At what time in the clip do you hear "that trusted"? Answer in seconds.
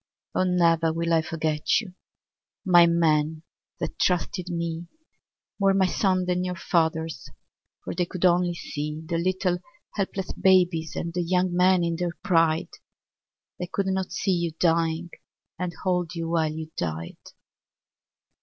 3.79-4.49